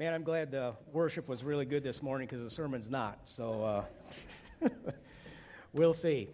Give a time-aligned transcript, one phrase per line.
[0.00, 3.18] Man, I'm glad the worship was really good this morning because the sermon's not.
[3.26, 3.84] So
[4.62, 4.68] uh,
[5.74, 6.30] we'll see.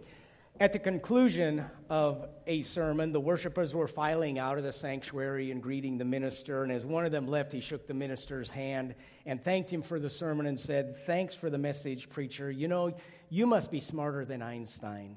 [0.61, 5.61] At the conclusion of a sermon, the worshipers were filing out of the sanctuary and
[5.61, 6.63] greeting the minister.
[6.63, 8.95] And as one of them left, he shook the minister's hand
[9.25, 12.49] and thanked him for the sermon and said, Thanks for the message, preacher.
[12.49, 12.97] You know,
[13.31, 15.17] you must be smarter than Einstein.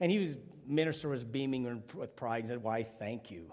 [0.00, 3.52] And he was, minister was beaming with pride and said, Why, thank you.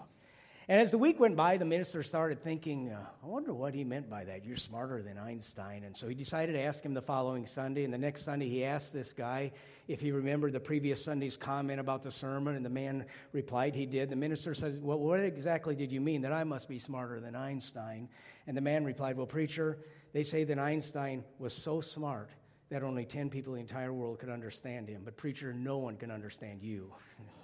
[0.72, 3.84] And as the week went by, the minister started thinking, uh, I wonder what he
[3.84, 4.46] meant by that.
[4.46, 5.84] You're smarter than Einstein.
[5.84, 7.84] And so he decided to ask him the following Sunday.
[7.84, 9.52] And the next Sunday, he asked this guy
[9.86, 12.56] if he remembered the previous Sunday's comment about the sermon.
[12.56, 14.08] And the man replied he did.
[14.08, 16.22] The minister said, Well, what exactly did you mean?
[16.22, 18.08] That I must be smarter than Einstein?
[18.46, 19.76] And the man replied, Well, preacher,
[20.14, 22.30] they say that Einstein was so smart
[22.70, 25.02] that only 10 people in the entire world could understand him.
[25.04, 26.90] But, preacher, no one can understand you.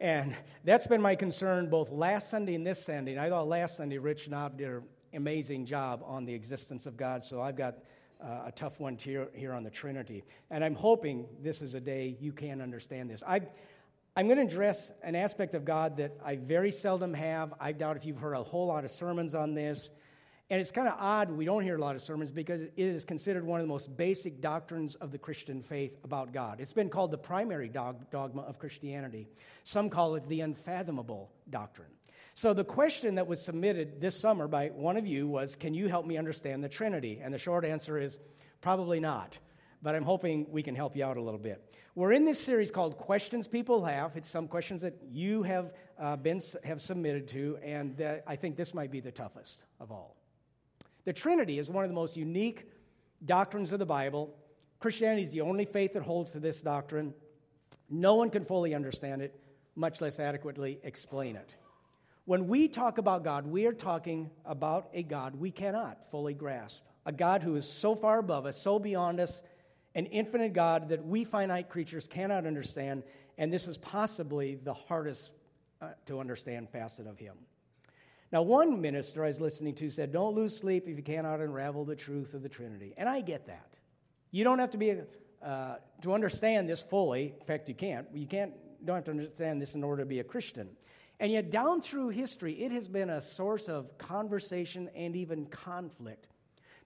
[0.00, 0.34] And
[0.64, 3.12] that's been my concern both last Sunday and this Sunday.
[3.12, 6.96] And I thought last Sunday Rich Knob did an amazing job on the existence of
[6.96, 7.24] God.
[7.24, 7.78] So I've got
[8.20, 10.24] uh, a tough one here, here on the Trinity.
[10.50, 13.24] And I'm hoping this is a day you can understand this.
[13.26, 13.40] I,
[14.16, 17.54] I'm going to address an aspect of God that I very seldom have.
[17.60, 19.90] I doubt if you've heard a whole lot of sermons on this.
[20.50, 23.04] And it's kind of odd we don't hear a lot of sermons because it is
[23.04, 26.58] considered one of the most basic doctrines of the Christian faith about God.
[26.58, 29.28] It's been called the primary dogma of Christianity.
[29.64, 31.90] Some call it the unfathomable doctrine.
[32.34, 35.88] So the question that was submitted this summer by one of you was Can you
[35.88, 37.20] help me understand the Trinity?
[37.22, 38.18] And the short answer is
[38.62, 39.36] probably not.
[39.82, 41.62] But I'm hoping we can help you out a little bit.
[41.94, 44.16] We're in this series called Questions People Have.
[44.16, 48.72] It's some questions that you have uh, been have submitted to, and I think this
[48.72, 50.17] might be the toughest of all.
[51.08, 52.68] The Trinity is one of the most unique
[53.24, 54.36] doctrines of the Bible.
[54.78, 57.14] Christianity is the only faith that holds to this doctrine.
[57.88, 59.34] No one can fully understand it,
[59.74, 61.48] much less adequately explain it.
[62.26, 66.82] When we talk about God, we are talking about a God we cannot fully grasp,
[67.06, 69.40] a God who is so far above us, so beyond us,
[69.94, 73.02] an infinite God that we finite creatures cannot understand,
[73.38, 75.30] and this is possibly the hardest
[75.80, 77.38] uh, to understand facet of Him.
[78.30, 81.84] Now, one minister I was listening to said, Don't lose sleep if you cannot unravel
[81.84, 82.92] the truth of the Trinity.
[82.96, 83.74] And I get that.
[84.30, 84.96] You don't have to be,
[85.42, 87.34] uh, to understand this fully.
[87.40, 88.06] In fact, you can't.
[88.12, 88.52] You can't,
[88.84, 90.68] don't have to understand this in order to be a Christian.
[91.20, 96.26] And yet, down through history, it has been a source of conversation and even conflict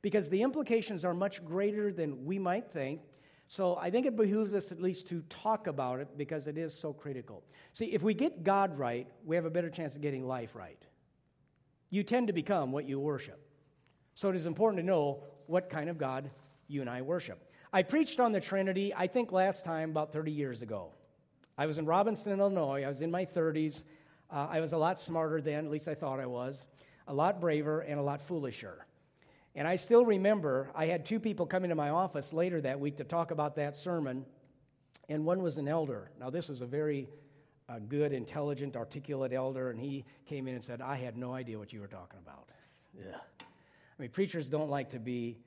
[0.01, 3.01] because the implications are much greater than we might think.
[3.49, 6.73] So I think it behooves us at least to talk about it because it is
[6.73, 7.43] so critical.
[7.75, 10.79] See, if we get God right, we have a better chance of getting life right
[11.93, 13.39] you tend to become what you worship.
[14.15, 16.31] So it is important to know what kind of God
[16.67, 17.39] you and I worship.
[17.71, 20.95] I preached on the Trinity, I think last time about 30 years ago.
[21.59, 22.83] I was in Robinson, Illinois.
[22.83, 23.83] I was in my 30s.
[24.31, 26.67] Uh, I was a lot smarter then, at least I thought I was,
[27.09, 28.87] a lot braver, and a lot foolisher.
[29.55, 32.97] And I still remember I had two people come into my office later that week
[32.97, 34.25] to talk about that sermon,
[35.11, 36.11] and one was an elder.
[36.19, 37.11] Now, this was a very
[37.77, 41.59] a good, intelligent, articulate elder, and he came in and said, I had no idea
[41.59, 42.51] what you were talking about.
[42.99, 43.21] Ugh.
[43.41, 45.39] I mean, preachers don't like to be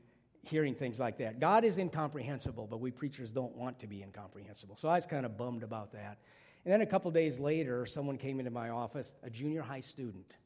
[0.43, 1.39] hearing things like that.
[1.39, 4.75] God is incomprehensible, but we preachers don't want to be incomprehensible.
[4.75, 6.19] So I was kind of bummed about that.
[6.63, 10.37] And then a couple days later, someone came into my office, a junior high student.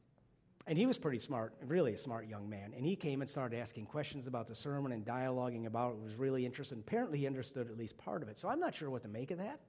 [0.66, 2.74] And he was pretty smart, really a smart young man.
[2.76, 6.02] And he came and started asking questions about the sermon and dialoguing about it.
[6.02, 6.78] Was really interested.
[6.78, 8.38] Apparently, he understood at least part of it.
[8.38, 9.60] So I'm not sure what to make of that.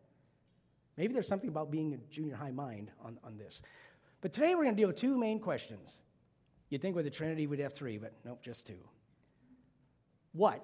[1.01, 3.63] Maybe there's something about being a junior high mind on, on this.
[4.21, 5.99] But today we're going to deal with two main questions.
[6.69, 8.77] You'd think with the Trinity we'd have three, but nope, just two.
[10.33, 10.63] What?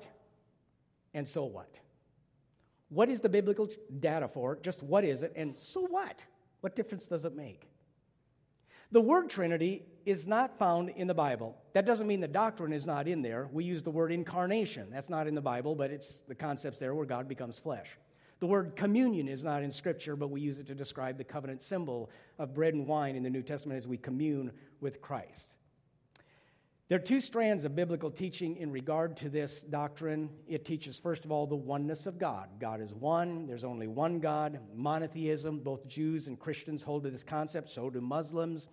[1.15, 1.79] And so what?
[2.89, 3.67] What is the biblical
[3.99, 4.59] data for?
[4.61, 5.33] Just what is it?
[5.35, 6.23] And so what?
[6.61, 7.67] What difference does it make?
[8.91, 11.57] The word Trinity is not found in the Bible.
[11.73, 13.49] That doesn't mean the doctrine is not in there.
[13.51, 14.89] We use the word incarnation.
[14.91, 17.87] That's not in the Bible, but it's the concepts there where God becomes flesh.
[18.39, 21.61] The word communion is not in Scripture, but we use it to describe the covenant
[21.61, 25.55] symbol of bread and wine in the New Testament as we commune with Christ.
[26.89, 30.29] There are two strands of biblical teaching in regard to this doctrine.
[30.47, 32.47] It teaches, first of all, the oneness of God.
[32.59, 35.59] God is one, there's only one God, monotheism.
[35.59, 38.69] Both Jews and Christians hold to this concept, so do Muslims.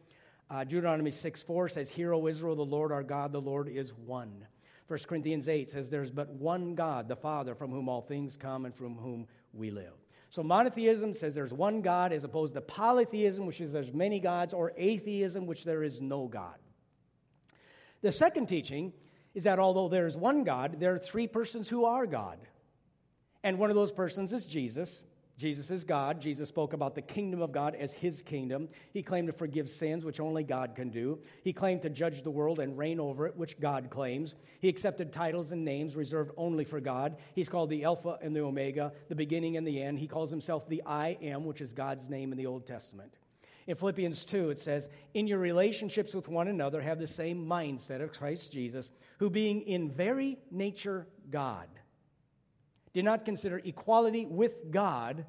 [0.48, 3.92] Uh, Deuteronomy 6 4 says, Hear, O Israel, the Lord our God, the Lord is
[3.92, 4.46] one.
[4.86, 8.64] 1 Corinthians 8 says, There's but one God, the Father, from whom all things come
[8.64, 9.26] and from whom
[9.56, 9.92] we live.
[10.30, 14.52] So monotheism says there's one God as opposed to polytheism, which is there's many gods,
[14.52, 16.56] or atheism, which there is no God.
[18.02, 18.92] The second teaching
[19.34, 22.38] is that although there is one God, there are three persons who are God.
[23.42, 25.02] And one of those persons is Jesus.
[25.36, 26.20] Jesus is God.
[26.20, 28.68] Jesus spoke about the kingdom of God as his kingdom.
[28.92, 31.18] He claimed to forgive sins, which only God can do.
[31.42, 34.36] He claimed to judge the world and reign over it, which God claims.
[34.60, 37.16] He accepted titles and names reserved only for God.
[37.34, 39.98] He's called the Alpha and the Omega, the beginning and the end.
[39.98, 43.14] He calls himself the I am, which is God's name in the Old Testament.
[43.66, 48.02] In Philippians 2, it says, In your relationships with one another, have the same mindset
[48.02, 51.66] of Christ Jesus, who being in very nature God
[52.94, 55.26] did not consider equality with God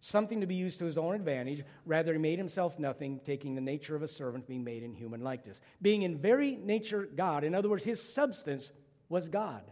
[0.00, 1.64] something to be used to his own advantage.
[1.84, 5.22] Rather, he made himself nothing, taking the nature of a servant, being made in human
[5.22, 5.60] likeness.
[5.80, 8.72] Being in very nature God, in other words, his substance
[9.08, 9.62] was God.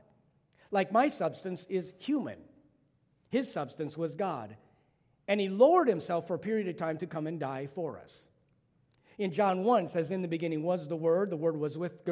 [0.71, 2.39] Like my substance is human,
[3.29, 4.57] his substance was God.
[5.27, 8.27] And he lowered himself for a period of time to come and die for us.
[9.17, 12.05] In John 1, says, In the beginning was the Word, the Word was with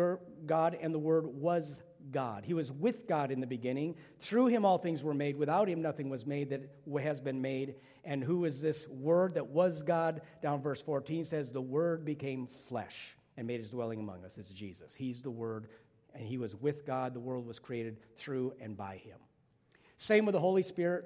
[0.46, 2.44] God, and the Word was God.
[2.44, 3.96] He was with God in the beginning.
[4.18, 5.36] Through him all things were made.
[5.36, 6.70] Without him nothing was made that
[7.02, 7.74] has been made.
[8.04, 10.22] And who is this word that was God?
[10.42, 14.38] Down verse 14 says, The word became flesh and made his dwelling among us.
[14.38, 14.94] It's Jesus.
[14.94, 15.68] He's the word,
[16.14, 17.14] and he was with God.
[17.14, 19.18] The world was created through and by him.
[19.96, 21.04] Same with the Holy Spirit.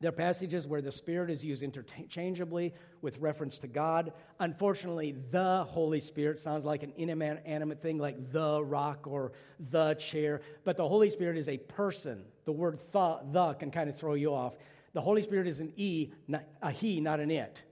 [0.00, 4.14] There are passages where the Spirit is used interchangeably with reference to God.
[4.38, 10.40] Unfortunately, the Holy Spirit sounds like an inanimate thing like the rock or the chair,
[10.64, 12.24] but the Holy Spirit is a person.
[12.46, 14.56] The word the, the can kind of throw you off.
[14.94, 17.62] The Holy Spirit is an E, not, a he, not an it.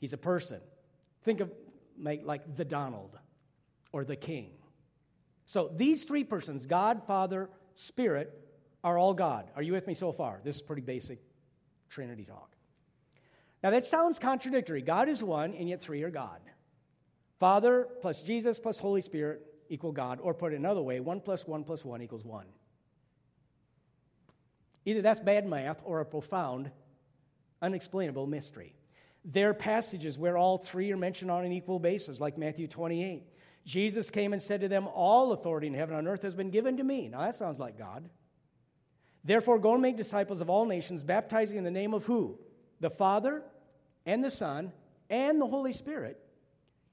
[0.00, 0.60] He's a person.
[1.22, 1.52] Think of
[2.00, 3.16] like the Donald
[3.92, 4.50] or the King.
[5.46, 8.36] So these three persons, God, Father, Spirit,
[8.82, 9.50] are all God.
[9.54, 10.40] Are you with me so far?
[10.42, 11.20] This is pretty basic
[11.88, 12.50] Trinity talk.
[13.62, 14.82] Now, that sounds contradictory.
[14.82, 16.40] God is one, and yet three are God.
[17.38, 21.46] Father plus Jesus plus Holy Spirit equal God, or put it another way, one plus
[21.46, 22.46] one plus one equals one.
[24.84, 26.70] Either that's bad math or a profound,
[27.60, 28.74] unexplainable mystery.
[29.24, 33.24] There are passages where all three are mentioned on an equal basis, like Matthew 28.
[33.66, 36.78] Jesus came and said to them, All authority in heaven and earth has been given
[36.78, 37.08] to me.
[37.08, 38.08] Now that sounds like God.
[39.28, 42.38] Therefore, go and make disciples of all nations, baptizing in the name of who?
[42.80, 43.42] The Father
[44.06, 44.72] and the Son
[45.10, 46.18] and the Holy Spirit,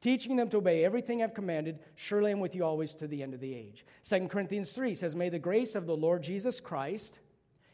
[0.02, 1.80] teaching them to obey everything I've commanded.
[1.96, 3.86] Surely I'm with you always to the end of the age.
[4.04, 7.18] 2 Corinthians 3 says, May the grace of the Lord Jesus Christ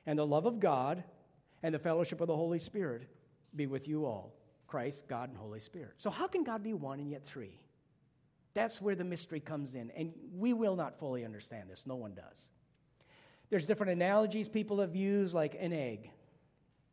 [0.05, 1.03] and the love of God
[1.63, 3.07] and the fellowship of the Holy Spirit
[3.55, 4.31] be with you all.
[4.67, 5.93] Christ, God, and Holy Spirit.
[5.97, 7.59] So, how can God be one and yet three?
[8.53, 9.89] That's where the mystery comes in.
[9.97, 11.87] And we will not fully understand this.
[11.87, 12.47] No one does.
[13.51, 16.09] There's different analogies people have used, like an egg.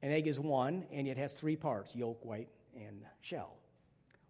[0.03, 3.57] An egg is one, and it has three parts yolk, white, and shell.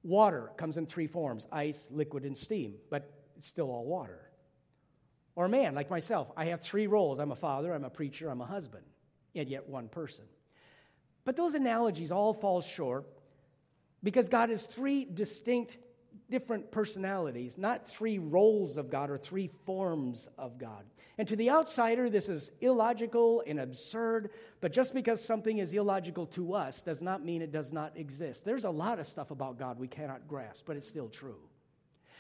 [0.05, 4.31] Water comes in three forms ice, liquid, and steam, but it's still all water.
[5.37, 8.29] Or a man like myself, I have three roles I'm a father, I'm a preacher,
[8.29, 8.85] I'm a husband,
[9.35, 10.27] and yet one person.
[11.25, 13.07] But those analogies all fall short
[14.03, 15.79] because God is three distinct
[16.31, 20.85] different personalities, not three roles of God or three forms of God.
[21.19, 24.31] And to the outsider, this is illogical and absurd,
[24.61, 28.45] but just because something is illogical to us does not mean it does not exist.
[28.45, 31.39] There's a lot of stuff about God we cannot grasp, but it's still true.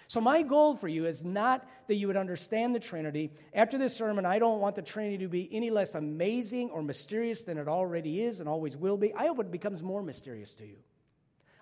[0.08, 3.30] So, my goal for you is not that you would understand the Trinity.
[3.52, 7.44] After this sermon, I don't want the Trinity to be any less amazing or mysterious
[7.44, 9.12] than it already is and always will be.
[9.12, 10.76] I hope it becomes more mysterious to you.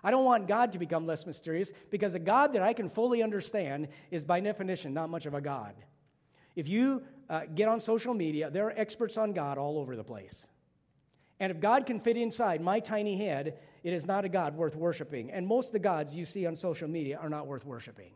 [0.03, 3.23] I don't want God to become less mysterious because a God that I can fully
[3.23, 5.73] understand is, by definition, not much of a God.
[6.55, 10.03] If you uh, get on social media, there are experts on God all over the
[10.03, 10.47] place.
[11.39, 14.75] And if God can fit inside my tiny head, it is not a God worth
[14.75, 15.31] worshiping.
[15.31, 18.11] And most of the gods you see on social media are not worth worshiping.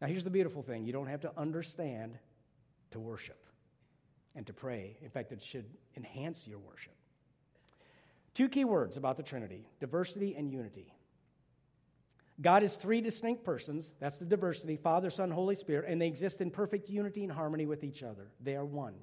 [0.00, 2.18] Now, here's the beautiful thing you don't have to understand
[2.90, 3.38] to worship
[4.34, 4.96] and to pray.
[5.02, 6.97] In fact, it should enhance your worship.
[8.38, 10.94] Two key words about the Trinity diversity and unity.
[12.40, 13.94] God is three distinct persons.
[13.98, 17.66] That's the diversity Father, Son, Holy Spirit, and they exist in perfect unity and harmony
[17.66, 18.28] with each other.
[18.40, 18.94] They are one.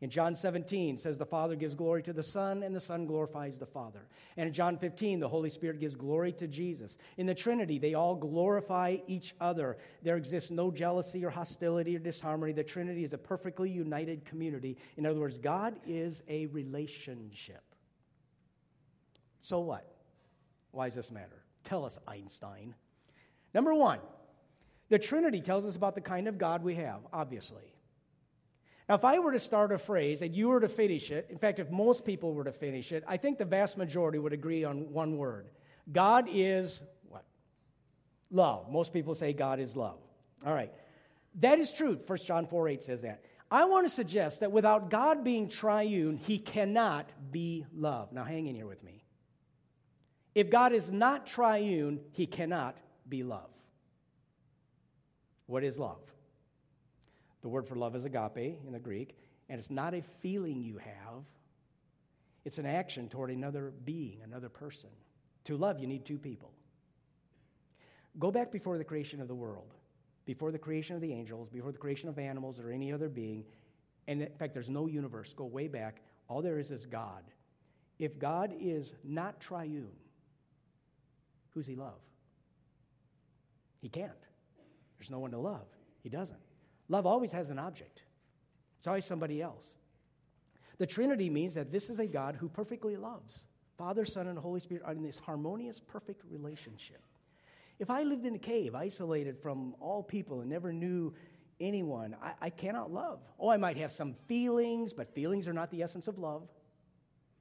[0.00, 3.58] In John 17 says the Father gives glory to the Son and the Son glorifies
[3.58, 4.06] the Father.
[4.38, 6.96] And in John 15 the Holy Spirit gives glory to Jesus.
[7.18, 9.76] In the Trinity they all glorify each other.
[10.02, 12.52] There exists no jealousy or hostility or disharmony.
[12.52, 14.78] The Trinity is a perfectly united community.
[14.96, 17.73] In other words, God is a relationship.
[19.44, 19.86] So what?
[20.70, 21.44] Why does this matter?
[21.64, 22.74] Tell us, Einstein.
[23.52, 23.98] Number one,
[24.88, 27.74] the Trinity tells us about the kind of God we have, obviously.
[28.88, 31.36] Now, if I were to start a phrase and you were to finish it, in
[31.36, 34.64] fact, if most people were to finish it, I think the vast majority would agree
[34.64, 35.46] on one word
[35.92, 37.24] God is what?
[38.30, 38.70] Love.
[38.72, 39.98] Most people say God is love.
[40.46, 40.72] All right.
[41.40, 42.00] That is true.
[42.06, 43.22] 1 John 4 8 says that.
[43.50, 48.10] I want to suggest that without God being triune, he cannot be love.
[48.10, 49.03] Now, hang in here with me.
[50.34, 52.76] If God is not triune, he cannot
[53.08, 53.50] be love.
[55.46, 56.00] What is love?
[57.42, 59.16] The word for love is agape in the Greek,
[59.48, 61.24] and it's not a feeling you have,
[62.44, 64.90] it's an action toward another being, another person.
[65.44, 66.50] To love, you need two people.
[68.18, 69.74] Go back before the creation of the world,
[70.24, 73.44] before the creation of the angels, before the creation of animals or any other being.
[74.06, 75.32] And in fact, there's no universe.
[75.32, 76.00] Go way back.
[76.28, 77.22] All there is is God.
[77.98, 79.90] If God is not triune,
[81.54, 82.00] who's he love?
[83.80, 84.12] He can't.
[84.98, 85.66] There's no one to love.
[86.02, 86.38] He doesn't.
[86.88, 88.02] Love always has an object,
[88.78, 89.74] it's always somebody else.
[90.78, 93.44] The Trinity means that this is a God who perfectly loves.
[93.78, 97.00] Father, Son, and Holy Spirit are in this harmonious, perfect relationship.
[97.78, 101.14] If I lived in a cave, isolated from all people, and never knew
[101.60, 103.20] anyone, I, I, cannot love.
[103.38, 106.48] Oh, I might have some feelings, but feelings are not the essence of love.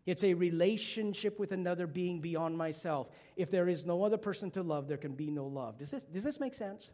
[0.05, 3.07] It's a relationship with another being beyond myself.
[3.35, 5.77] If there is no other person to love, there can be no love.
[5.77, 6.91] Does this, does this make sense?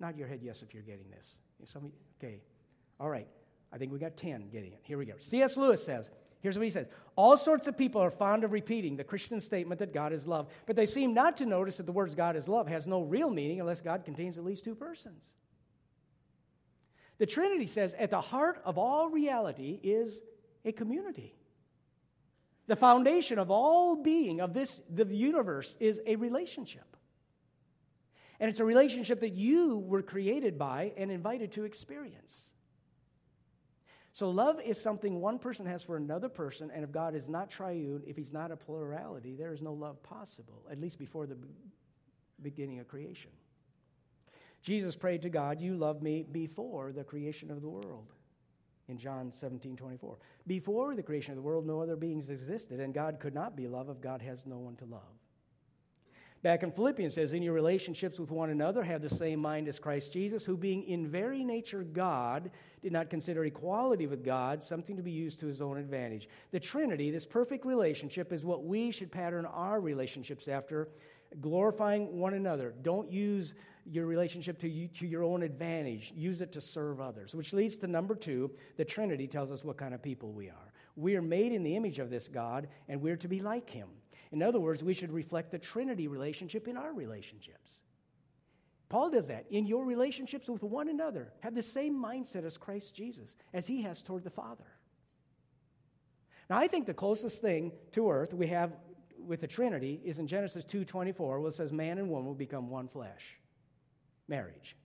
[0.00, 1.36] Nod your head yes if you're getting this.
[1.64, 2.40] Some, okay.
[2.98, 3.26] All right.
[3.72, 4.80] I think we got 10 getting it.
[4.82, 5.14] Here we go.
[5.18, 5.56] C.S.
[5.56, 6.08] Lewis says,
[6.40, 6.86] here's what he says
[7.16, 10.48] All sorts of people are fond of repeating the Christian statement that God is love,
[10.66, 13.28] but they seem not to notice that the words God is love has no real
[13.28, 15.34] meaning unless God contains at least two persons.
[17.18, 20.20] The Trinity says at the heart of all reality is
[20.68, 21.34] a community.
[22.68, 26.96] The foundation of all being of this the universe is a relationship.
[28.40, 32.50] And it's a relationship that you were created by and invited to experience.
[34.12, 37.50] So, love is something one person has for another person, and if God is not
[37.50, 41.36] triune, if He's not a plurality, there is no love possible, at least before the
[42.42, 43.30] beginning of creation.
[44.62, 48.12] Jesus prayed to God, You loved me before the creation of the world.
[48.88, 50.16] In John 17, 24.
[50.46, 53.68] Before the creation of the world, no other beings existed, and God could not be
[53.68, 55.02] love if God has no one to love.
[56.42, 59.80] Back in Philippians says, In your relationships with one another, have the same mind as
[59.80, 64.96] Christ Jesus, who being in very nature God, did not consider equality with God something
[64.96, 66.28] to be used to his own advantage.
[66.52, 70.88] The Trinity, this perfect relationship, is what we should pattern our relationships after,
[71.40, 72.72] glorifying one another.
[72.82, 73.54] Don't use
[73.90, 77.34] your relationship to, you, to your own advantage, use it to serve others.
[77.34, 80.72] Which leads to number two the Trinity tells us what kind of people we are.
[80.96, 83.88] We are made in the image of this God, and we're to be like him.
[84.32, 87.80] In other words, we should reflect the Trinity relationship in our relationships.
[88.88, 89.46] Paul does that.
[89.50, 93.82] In your relationships with one another, have the same mindset as Christ Jesus, as he
[93.82, 94.64] has toward the Father.
[96.48, 98.76] Now, I think the closest thing to earth we have
[99.18, 102.70] with the Trinity is in Genesis 2:24, where it says man and woman will become
[102.70, 103.38] one flesh.
[104.28, 104.76] Marriage.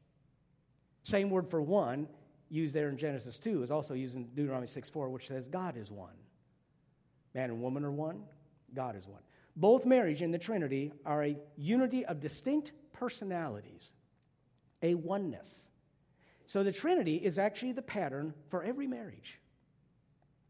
[1.03, 2.07] Same word for one
[2.49, 5.91] used there in Genesis 2 is also used in Deuteronomy 6:4, which says God is
[5.91, 6.15] one.
[7.33, 8.23] Man and woman are one,
[8.73, 9.21] God is one.
[9.55, 13.91] Both marriage and the Trinity are a unity of distinct personalities,
[14.81, 15.67] a oneness.
[16.45, 19.39] So the Trinity is actually the pattern for every marriage.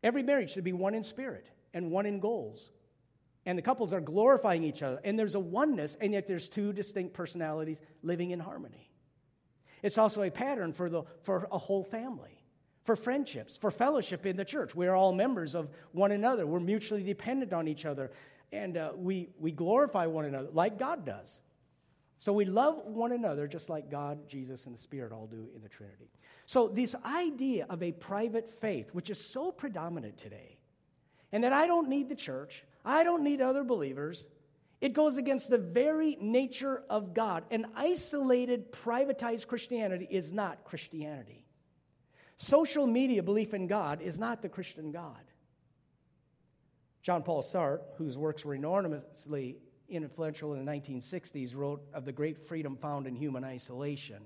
[0.03, 2.71] Every marriage should be one in spirit and one in goals.
[3.45, 5.01] And the couples are glorifying each other.
[5.03, 8.89] And there's a oneness, and yet there's two distinct personalities living in harmony.
[9.81, 12.41] It's also a pattern for, the, for a whole family,
[12.83, 14.73] for friendships, for fellowship in the church.
[14.73, 16.47] We're all members of one another.
[16.47, 18.11] We're mutually dependent on each other
[18.53, 21.41] and uh, we, we glorify one another like God does.
[22.19, 25.61] So we love one another just like God, Jesus, and the Spirit all do in
[25.61, 26.09] the Trinity.
[26.45, 30.57] So, this idea of a private faith, which is so predominant today,
[31.31, 34.25] and that I don't need the church, I don't need other believers,
[34.81, 37.45] it goes against the very nature of God.
[37.51, 41.45] An isolated, privatized Christianity is not Christianity.
[42.35, 45.21] Social media belief in God is not the Christian God.
[47.01, 52.37] John Paul Sartre, whose works were enormously influential in the 1960s, wrote of the great
[52.37, 54.23] freedom found in human isolation.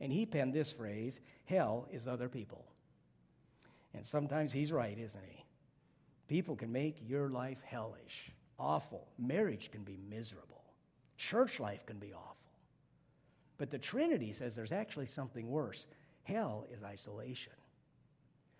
[0.00, 2.64] And he penned this phrase hell is other people.
[3.92, 5.39] And sometimes he's right, isn't he?
[6.30, 9.08] People can make your life hellish, awful.
[9.18, 10.62] Marriage can be miserable.
[11.16, 12.36] Church life can be awful.
[13.58, 15.86] But the Trinity says there's actually something worse
[16.22, 17.52] hell is isolation.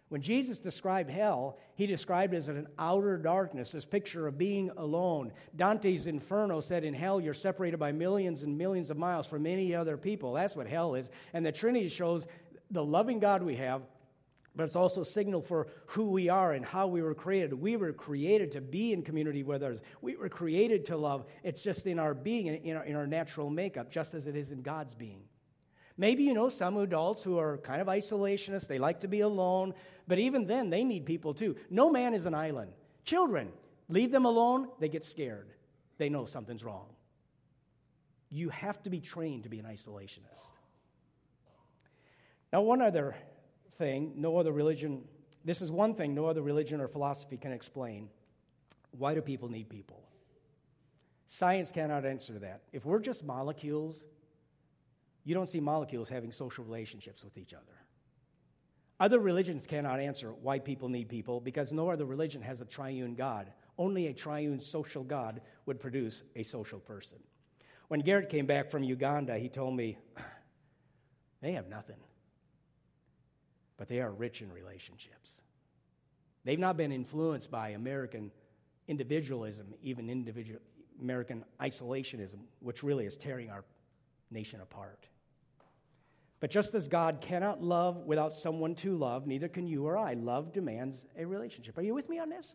[0.08, 4.72] When Jesus described hell, he described it as an outer darkness, this picture of being
[4.76, 5.30] alone.
[5.54, 9.76] Dante's Inferno said, In hell, you're separated by millions and millions of miles from any
[9.76, 10.32] other people.
[10.32, 11.08] That's what hell is.
[11.32, 12.26] And the Trinity shows
[12.72, 13.82] the loving God we have,
[14.56, 17.54] but it's also a signal for who we are and how we were created.
[17.54, 21.24] We were created to be in community with others, we were created to love.
[21.42, 24.50] It's just in our being, in our, in our natural makeup, just as it is
[24.50, 25.22] in God's being.
[25.96, 29.74] Maybe you know some adults who are kind of isolationists, they like to be alone,
[30.08, 31.56] but even then, they need people too.
[31.68, 32.72] No man is an island.
[33.04, 33.50] Children,
[33.88, 35.52] leave them alone, they get scared.
[35.98, 36.86] They know something's wrong.
[38.30, 40.52] You have to be trained to be an isolationist.
[42.52, 43.14] Now, one other
[43.80, 45.02] thing, no other religion,
[45.44, 48.08] this is one thing no other religion or philosophy can explain.
[48.92, 50.04] Why do people need people?
[51.26, 52.60] Science cannot answer that.
[52.72, 54.04] If we're just molecules,
[55.24, 57.78] you don't see molecules having social relationships with each other.
[59.00, 63.14] Other religions cannot answer why people need people because no other religion has a triune
[63.14, 63.50] God.
[63.78, 67.18] Only a triune social God would produce a social person.
[67.88, 69.96] When Garrett came back from Uganda, he told me,
[71.40, 71.96] they have nothing,
[73.80, 75.40] but they are rich in relationships.
[76.44, 78.30] They've not been influenced by American
[78.88, 80.60] individualism, even individual,
[81.00, 83.64] American isolationism, which really is tearing our
[84.30, 85.08] nation apart.
[86.40, 90.12] But just as God cannot love without someone to love, neither can you or I.
[90.12, 91.78] Love demands a relationship.
[91.78, 92.54] Are you with me on this?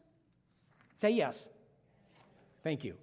[0.98, 1.50] Say yes.
[2.63, 2.94] Thank you.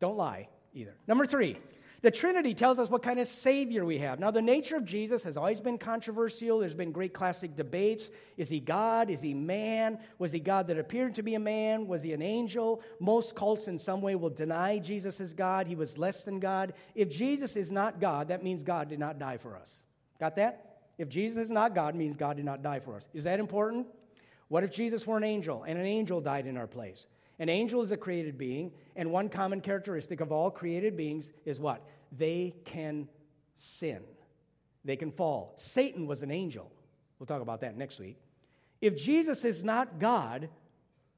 [0.00, 0.92] Don't lie either.
[1.08, 1.56] Number three,
[2.04, 4.20] the Trinity tells us what kind of Savior we have.
[4.20, 6.58] Now, the nature of Jesus has always been controversial.
[6.58, 8.10] There's been great classic debates.
[8.36, 9.08] Is he God?
[9.08, 9.98] Is he man?
[10.18, 11.86] Was he God that appeared to be a man?
[11.86, 12.82] Was he an angel?
[13.00, 15.66] Most cults, in some way, will deny Jesus is God.
[15.66, 16.74] He was less than God.
[16.94, 19.80] If Jesus is not God, that means God did not die for us.
[20.20, 20.80] Got that?
[20.98, 23.08] If Jesus is not God, means God did not die for us.
[23.14, 23.86] Is that important?
[24.48, 27.06] What if Jesus were an angel and an angel died in our place?
[27.38, 31.58] An angel is a created being, and one common characteristic of all created beings is
[31.58, 31.82] what?
[32.16, 33.08] They can
[33.56, 34.02] sin,
[34.84, 35.54] they can fall.
[35.56, 36.70] Satan was an angel.
[37.18, 38.18] We'll talk about that next week.
[38.80, 40.48] If Jesus is not God,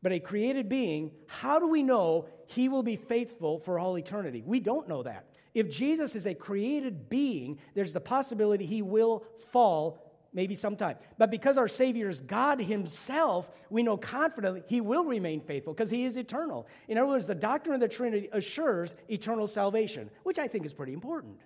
[0.02, 4.42] but a created being, how do we know he will be faithful for all eternity?
[4.46, 5.26] We don't know that.
[5.54, 10.05] If Jesus is a created being, there's the possibility he will fall
[10.36, 10.96] maybe sometime.
[11.16, 15.90] But because our Savior is God Himself, we know confidently He will remain faithful because
[15.90, 16.68] He is eternal.
[16.86, 20.74] In other words, the doctrine of the Trinity assures eternal salvation, which I think is
[20.74, 21.40] pretty important.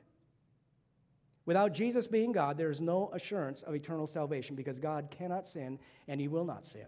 [1.46, 5.78] Without Jesus being God, there is no assurance of eternal salvation because God cannot sin
[6.08, 6.86] and He will not sin.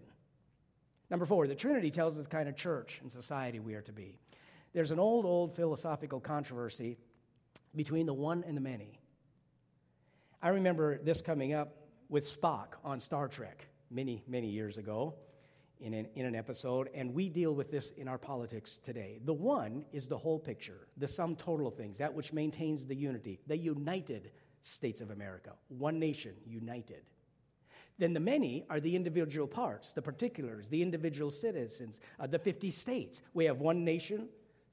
[1.09, 4.19] Number four, the Trinity tells us kind of church and society we are to be.
[4.73, 6.97] There's an old, old philosophical controversy
[7.75, 8.99] between the one and the many.
[10.41, 11.82] I remember this coming up
[12.13, 15.15] with Spock on Star Trek many, many years ago
[15.79, 19.19] in an, in an episode, and we deal with this in our politics today.
[19.25, 22.93] The one is the whole picture, the sum total of things, that which maintains the
[22.93, 24.29] unity, the United
[24.61, 27.01] States of America, one nation, united.
[27.97, 32.69] Then the many are the individual parts, the particulars, the individual citizens, uh, the 50
[32.69, 33.23] states.
[33.33, 34.29] We have one nation,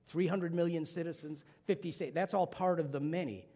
[0.08, 2.14] 300 million citizens, 50 states.
[2.14, 3.46] That's all part of the many.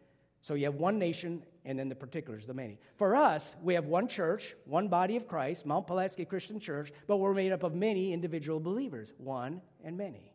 [0.41, 2.79] So you have one nation and then the particulars, the many.
[2.97, 7.17] For us, we have one church, one body of Christ, Mount Pulaski Christian Church, but
[7.17, 10.33] we're made up of many individual believers, one and many.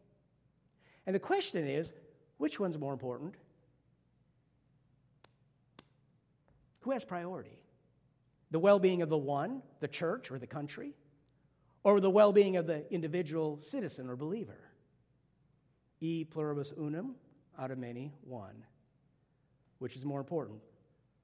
[1.06, 1.94] And the question is
[2.38, 3.36] which one's more important?
[6.82, 7.60] Who has priority?
[8.52, 10.96] The well being of the one, the church or the country,
[11.84, 14.58] or the well being of the individual citizen or believer?
[16.02, 17.16] E pluribus unum,
[17.60, 18.64] out of many, one.
[19.78, 20.62] Which is more important,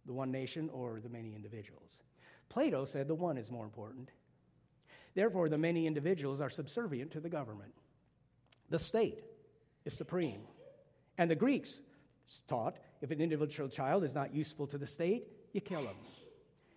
[0.05, 2.01] the one nation or the many individuals?
[2.49, 4.09] Plato said the one is more important.
[5.13, 7.73] Therefore, the many individuals are subservient to the government.
[8.69, 9.23] The state
[9.85, 10.41] is supreme.
[11.17, 11.79] And the Greeks
[12.47, 15.95] taught if an individual child is not useful to the state, you kill him.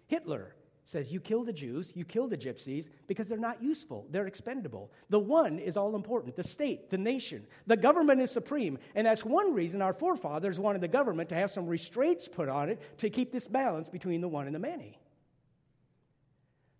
[0.07, 0.55] Hitler
[0.89, 4.91] says you kill the Jews, you kill the gypsies because they're not useful, they're expendable.
[5.11, 7.47] The one is all important the state, the nation.
[7.67, 8.79] The government is supreme.
[8.95, 12.71] And that's one reason our forefathers wanted the government to have some restraints put on
[12.71, 14.99] it to keep this balance between the one and the many.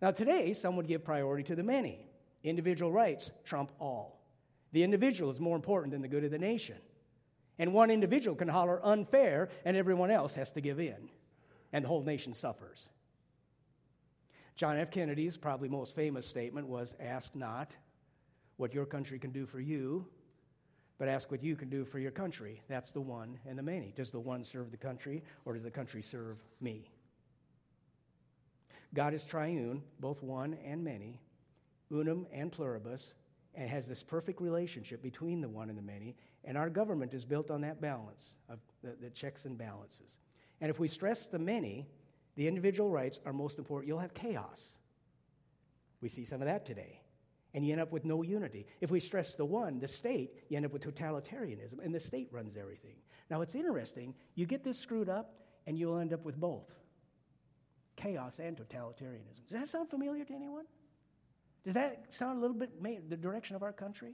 [0.01, 2.07] Now, today, some would give priority to the many.
[2.43, 4.25] Individual rights trump all.
[4.71, 6.77] The individual is more important than the good of the nation.
[7.59, 11.09] And one individual can holler unfair, and everyone else has to give in,
[11.71, 12.89] and the whole nation suffers.
[14.59, 14.91] John F.
[14.91, 17.73] Kennedy's probably most famous statement was Ask not
[18.57, 20.05] what your country can do for you,
[20.97, 22.61] but ask what you can do for your country.
[22.67, 23.93] That's the one and the many.
[23.95, 26.91] Does the one serve the country, or does the country serve me?
[28.93, 31.21] God is triune, both one and many,
[31.89, 33.13] unum and pluribus,
[33.55, 36.17] and has this perfect relationship between the one and the many.
[36.43, 40.19] And our government is built on that balance of the, the checks and balances.
[40.59, 41.87] And if we stress the many,
[42.39, 43.89] the individual rights are most important.
[43.89, 44.77] You'll have chaos.
[45.99, 47.01] We see some of that today.
[47.53, 48.65] And you end up with no unity.
[48.79, 52.29] If we stress the one, the state, you end up with totalitarianism, and the state
[52.31, 52.95] runs everything.
[53.29, 54.15] Now, it's interesting.
[54.35, 55.33] You get this screwed up,
[55.67, 56.73] and you'll end up with both
[57.97, 59.45] chaos and totalitarianism.
[59.49, 60.63] Does that sound familiar to anyone?
[61.65, 64.13] Does that sound a little bit the direction of our country?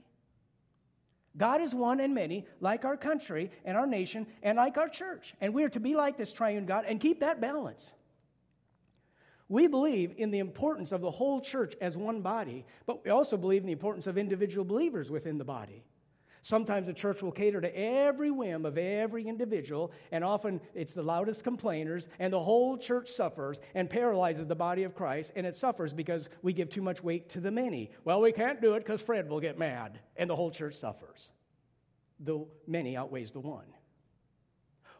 [1.36, 5.34] God is one and many, like our country and our nation and like our church.
[5.40, 7.94] And we are to be like this triune God and keep that balance.
[9.48, 13.36] We believe in the importance of the whole church as one body, but we also
[13.36, 15.84] believe in the importance of individual believers within the body.
[16.42, 21.02] Sometimes the church will cater to every whim of every individual, and often it's the
[21.02, 25.56] loudest complainers, and the whole church suffers and paralyzes the body of Christ, and it
[25.56, 27.90] suffers because we give too much weight to the many.
[28.04, 31.30] Well, we can't do it because Fred will get mad, and the whole church suffers.
[32.20, 33.66] The many outweighs the one.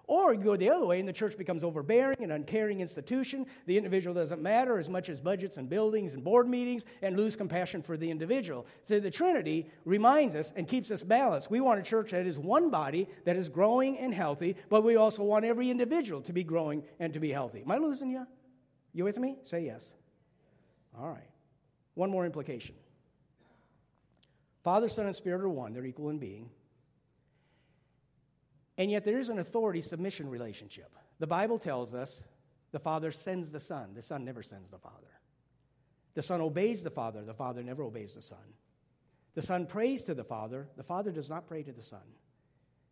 [0.08, 3.44] Or you go the other way, and the church becomes overbearing and uncaring institution.
[3.66, 7.34] The individual doesn't matter as much as budgets and buildings and board meetings, and lose
[7.34, 8.66] compassion for the individual.
[8.84, 11.50] So the Trinity reminds us and keeps us balanced.
[11.50, 14.94] We want a church that is one body that is growing and healthy, but we
[14.94, 17.62] also want every individual to be growing and to be healthy.
[17.62, 18.26] Am I losing you?
[18.92, 19.36] You with me?
[19.42, 19.92] Say yes.
[20.96, 21.28] All right.
[21.94, 22.76] One more implication.
[24.62, 25.72] Father, Son, and Spirit are one.
[25.72, 26.48] They're equal in being.
[28.78, 30.90] And yet there is an authority submission relationship.
[31.18, 32.24] The Bible tells us
[32.72, 35.06] the Father sends the Son, the Son never sends the Father.
[36.14, 38.38] The Son obeys the Father, the Father never obeys the Son.
[39.34, 42.00] The Son prays to the Father, the Father does not pray to the Son.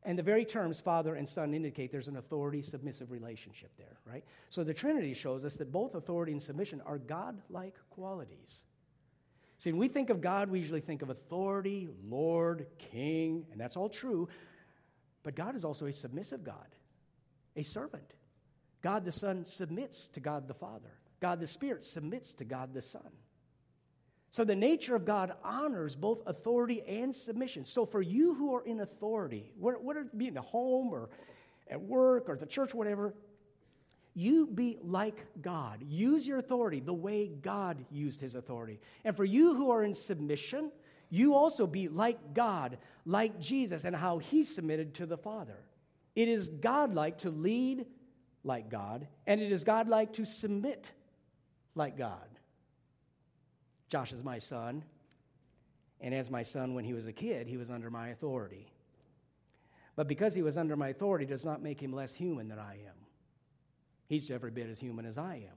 [0.03, 4.23] And the very terms Father and Son indicate there's an authority submissive relationship there, right?
[4.51, 8.63] So the Trinity shows us that both authority and submission are God like qualities.
[9.59, 13.79] See, when we think of God, we usually think of authority, Lord, King, and that's
[13.79, 14.29] all true.
[15.25, 16.69] But God is also a submissive God,
[17.57, 18.15] a servant.
[18.83, 20.93] God the Son submits to God the Father.
[21.21, 23.11] God the Spirit submits to God the Son.
[24.33, 27.65] So the nature of God honors both authority and submission.
[27.65, 31.09] So for you who are in authority, whether it be in the home or
[31.71, 33.15] at work or at the church, whatever,
[34.13, 35.83] you be like God.
[35.89, 38.81] Use your authority the way God used his authority.
[39.05, 40.71] And for you who are in submission,
[41.11, 45.59] you also be like God, like Jesus, and how he submitted to the Father.
[46.15, 47.87] It is godlike to lead
[48.45, 50.91] like God, and it is godlike to submit
[51.75, 52.29] like God.
[53.89, 54.85] Josh is my son,
[56.01, 58.71] and as my son when he was a kid, he was under my authority.
[59.97, 62.75] But because he was under my authority does not make him less human than I
[62.75, 62.97] am.
[64.09, 65.57] He's every bit as human as I am.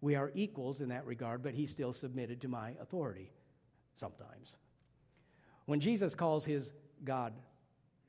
[0.00, 3.32] We are equals in that regard, but he still submitted to my authority
[3.96, 4.56] sometimes.
[5.70, 6.72] When Jesus calls his
[7.04, 7.32] God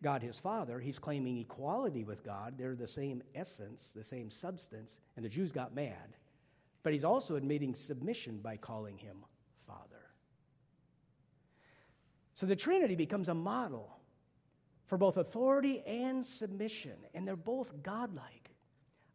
[0.02, 2.56] God his Father, he's claiming equality with God.
[2.58, 6.17] They're the same essence, the same substance, and the Jews got mad.
[6.82, 9.17] But he's also admitting submission by calling him
[9.67, 10.10] Father.
[12.34, 13.95] So the Trinity becomes a model
[14.88, 18.56] for both authority and submission, and they're both godlike.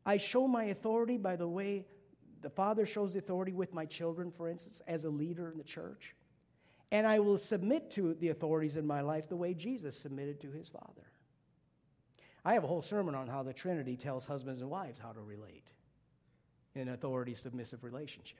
[0.06, 1.84] I show my authority by the way
[2.42, 6.14] the Father shows authority with my children, for instance, as a leader in the church
[6.92, 10.50] and I will submit to the authorities in my life the way Jesus submitted to
[10.50, 11.10] his Father.
[12.44, 15.20] I have a whole sermon on how the Trinity tells husbands and wives how to
[15.20, 15.66] relate
[16.74, 18.38] in an authority submissive relationship.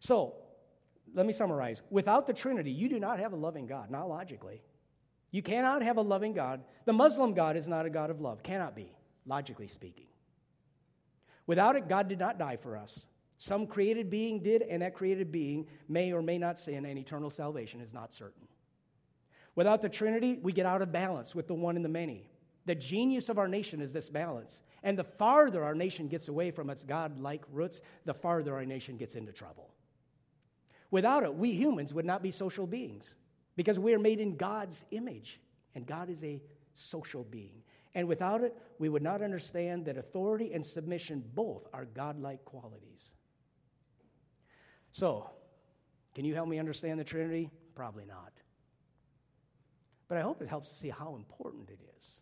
[0.00, 0.34] So,
[1.14, 1.82] let me summarize.
[1.90, 4.62] Without the Trinity, you do not have a loving God, not logically.
[5.30, 6.62] You cannot have a loving God.
[6.84, 8.92] The Muslim God is not a God of love, cannot be,
[9.26, 10.06] logically speaking.
[11.46, 13.06] Without it, God did not die for us.
[13.42, 17.28] Some created being did, and that created being may or may not sin, and eternal
[17.28, 18.46] salvation is not certain.
[19.56, 22.30] Without the Trinity, we get out of balance with the one and the many.
[22.66, 24.62] The genius of our nation is this balance.
[24.84, 28.64] And the farther our nation gets away from its God like roots, the farther our
[28.64, 29.74] nation gets into trouble.
[30.92, 33.16] Without it, we humans would not be social beings
[33.56, 35.40] because we are made in God's image,
[35.74, 36.40] and God is a
[36.74, 37.64] social being.
[37.96, 43.10] And without it, we would not understand that authority and submission both are godlike qualities.
[44.92, 45.30] So,
[46.14, 47.50] can you help me understand the Trinity?
[47.74, 48.32] Probably not.
[50.08, 52.20] But I hope it helps to see how important it is.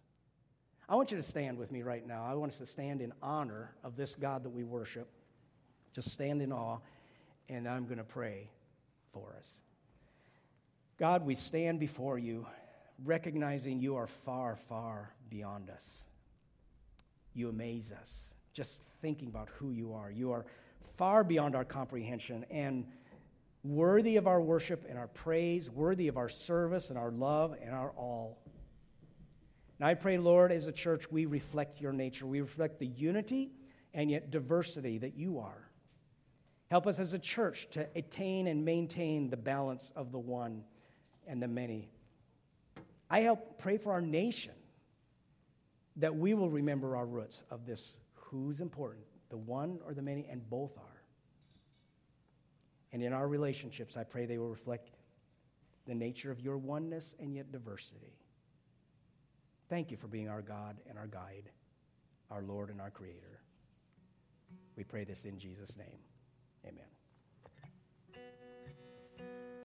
[0.88, 2.24] I want you to stand with me right now.
[2.24, 5.08] I want us to stand in honor of this God that we worship.
[5.92, 6.78] Just stand in awe,
[7.48, 8.50] and I'm going to pray
[9.12, 9.60] for us.
[10.98, 12.46] God, we stand before you,
[13.04, 16.04] recognizing you are far, far beyond us.
[17.34, 20.10] You amaze us just thinking about who you are.
[20.10, 20.44] You are
[20.96, 22.86] far beyond our comprehension and
[23.62, 27.74] worthy of our worship and our praise, worthy of our service and our love and
[27.74, 28.38] our all.
[29.78, 32.26] And I pray, Lord, as a church, we reflect your nature.
[32.26, 33.50] We reflect the unity
[33.94, 35.70] and yet diversity that you are.
[36.70, 40.62] Help us as a church to attain and maintain the balance of the one
[41.26, 41.88] and the many.
[43.08, 44.52] I help pray for our nation
[45.96, 50.26] that we will remember our roots of this who's important, the one or the many,
[50.30, 51.02] and both are.
[52.92, 54.90] And in our relationships, I pray they will reflect
[55.86, 58.18] the nature of your oneness and yet diversity.
[59.68, 61.50] Thank you for being our God and our guide,
[62.30, 63.40] our Lord and our Creator.
[64.76, 65.98] We pray this in Jesus' name.
[66.66, 66.99] Amen.